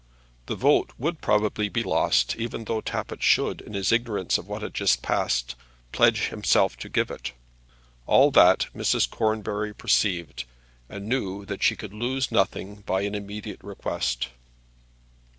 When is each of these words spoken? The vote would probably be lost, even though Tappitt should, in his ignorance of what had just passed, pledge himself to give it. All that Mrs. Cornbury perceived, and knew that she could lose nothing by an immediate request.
The 0.47 0.55
vote 0.55 0.93
would 0.97 1.21
probably 1.21 1.69
be 1.69 1.83
lost, 1.83 2.35
even 2.37 2.63
though 2.63 2.81
Tappitt 2.81 3.21
should, 3.21 3.61
in 3.61 3.75
his 3.75 3.91
ignorance 3.91 4.39
of 4.39 4.47
what 4.47 4.63
had 4.63 4.73
just 4.73 5.03
passed, 5.03 5.53
pledge 5.91 6.29
himself 6.29 6.75
to 6.77 6.89
give 6.89 7.11
it. 7.11 7.33
All 8.07 8.31
that 8.31 8.65
Mrs. 8.75 9.07
Cornbury 9.07 9.75
perceived, 9.75 10.45
and 10.89 11.07
knew 11.07 11.45
that 11.45 11.61
she 11.61 11.75
could 11.75 11.93
lose 11.93 12.31
nothing 12.31 12.77
by 12.87 13.01
an 13.01 13.13
immediate 13.13 13.63
request. 13.63 14.29